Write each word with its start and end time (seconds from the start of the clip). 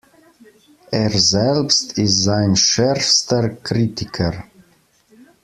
Er 0.89 1.11
selbst 1.11 1.95
ist 1.99 2.23
sein 2.23 2.55
schärfster 2.55 3.49
Kritiker. 3.49 4.45